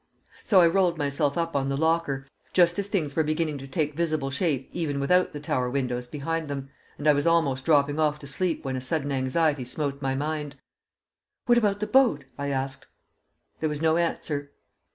So 0.43 0.61
I 0.61 0.67
rolled 0.67 0.97
myself 0.97 1.37
up 1.37 1.55
on 1.55 1.69
the 1.69 1.77
locker, 1.77 2.25
just 2.53 2.79
as 2.79 2.87
things 2.87 3.15
were 3.15 3.21
beginning 3.23 3.59
to 3.59 3.67
take 3.67 3.93
visible 3.93 4.31
shape 4.31 4.67
even 4.73 4.99
without 4.99 5.31
the 5.31 5.39
tower 5.39 5.69
windows 5.69 6.07
behind 6.07 6.47
them, 6.47 6.71
and 6.97 7.07
I 7.07 7.13
was 7.13 7.27
almost 7.27 7.65
dropping 7.65 7.99
off 7.99 8.17
to 8.21 8.25
sleep 8.25 8.65
when 8.65 8.75
a 8.75 8.81
sudden 8.81 9.11
anxiety 9.11 9.63
smote 9.63 10.01
my 10.01 10.15
mind. 10.15 10.55
"What 11.45 11.59
about 11.59 11.81
the 11.81 11.85
boat?" 11.85 12.25
I 12.35 12.47
asked. 12.49 12.87
There 13.59 13.69
was 13.69 13.79
no 13.83 13.97
answer. 13.97 14.51